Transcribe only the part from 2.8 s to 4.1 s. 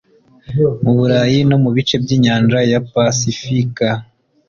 Pasifika